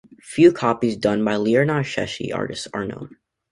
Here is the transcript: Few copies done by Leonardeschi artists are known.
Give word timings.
Few 0.23 0.51
copies 0.51 0.97
done 0.97 1.23
by 1.23 1.35
Leonardeschi 1.35 2.33
artists 2.33 2.67
are 2.73 2.85
known. 2.87 3.17